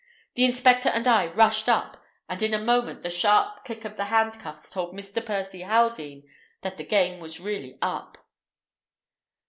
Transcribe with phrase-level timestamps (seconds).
[0.33, 4.05] The inspector and I rushed up, and in a moment the sharp click of the
[4.05, 5.23] handcuffs told Mr.
[5.23, 6.23] Percy Haldean
[6.63, 8.17] that the game was really up.